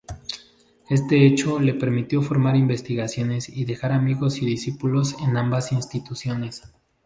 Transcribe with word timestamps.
Este 0.89 1.27
hecho 1.27 1.59
le 1.59 1.75
permitió 1.75 2.23
formar 2.23 2.55
investigadores 2.55 3.47
y 3.49 3.65
dejar 3.65 3.91
amigos 3.91 4.41
y 4.41 4.47
discípulos 4.47 5.15
en 5.21 5.37
ambas 5.37 5.71
instituciones. 5.73 6.63